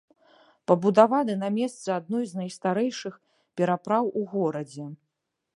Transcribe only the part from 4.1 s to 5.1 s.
у горадзе.